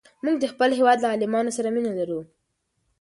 موږ 0.23 0.35
د 0.39 0.45
خپل 0.51 0.69
هېواد 0.79 0.97
له 1.01 1.07
عالمانو 1.13 1.55
سره 1.57 1.67
مینه 1.75 1.91
لرو. 1.99 2.19